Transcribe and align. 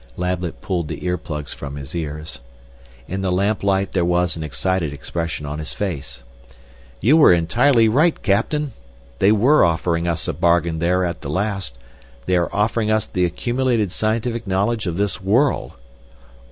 Lablet 0.17 0.61
pulled 0.61 0.87
the 0.87 1.05
ear 1.05 1.15
plugs 1.19 1.53
from 1.53 1.75
his 1.75 1.93
ears. 1.93 2.39
In 3.07 3.21
the 3.21 3.31
lamplight 3.31 3.91
there 3.91 4.03
was 4.03 4.35
an 4.35 4.41
excited 4.41 4.91
expression 4.91 5.45
on 5.45 5.59
his 5.59 5.73
face. 5.75 6.23
"You 7.01 7.15
were 7.17 7.31
entirely 7.31 7.87
right, 7.87 8.19
Captain! 8.23 8.73
They 9.19 9.31
were 9.31 9.63
offering 9.63 10.07
us 10.07 10.27
a 10.27 10.33
bargain 10.33 10.79
there 10.79 11.05
at 11.05 11.21
the 11.21 11.29
last! 11.29 11.77
They 12.25 12.35
are 12.35 12.49
offering 12.51 12.89
us 12.89 13.05
the 13.05 13.25
accumulated 13.25 13.91
scientific 13.91 14.47
knowledge 14.47 14.87
of 14.87 14.97
this 14.97 15.21
world!" 15.21 15.73